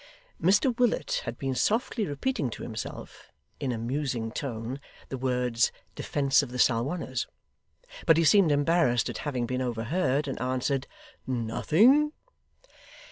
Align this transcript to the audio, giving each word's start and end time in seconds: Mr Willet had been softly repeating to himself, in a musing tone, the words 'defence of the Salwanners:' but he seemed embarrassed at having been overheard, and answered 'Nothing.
Mr 0.41 0.75
Willet 0.79 1.21
had 1.25 1.37
been 1.37 1.53
softly 1.53 2.07
repeating 2.07 2.49
to 2.49 2.63
himself, 2.63 3.31
in 3.59 3.71
a 3.71 3.77
musing 3.77 4.31
tone, 4.31 4.79
the 5.09 5.17
words 5.19 5.71
'defence 5.93 6.41
of 6.41 6.51
the 6.51 6.57
Salwanners:' 6.57 7.27
but 8.07 8.17
he 8.17 8.23
seemed 8.23 8.51
embarrassed 8.51 9.09
at 9.09 9.19
having 9.19 9.45
been 9.45 9.61
overheard, 9.61 10.27
and 10.27 10.41
answered 10.41 10.87
'Nothing. 11.27 12.13